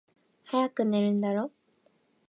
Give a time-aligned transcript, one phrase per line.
[0.45, 1.51] 早く寝るんだろ？